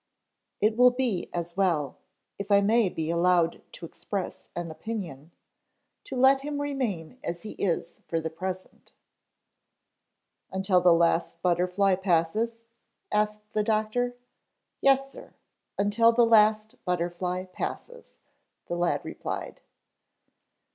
[0.61, 1.97] "It will be as well,
[2.39, 5.29] if I may be allowed to express an opinion,
[6.05, 8.93] to let him remain as he is for the present."
[10.51, 12.61] "Until the last butterfly passes?"
[13.11, 14.15] asked the doctor.
[14.81, 15.35] "Yes sir,
[15.77, 18.21] until the last butterfly passes,"
[18.65, 19.61] the lad replied.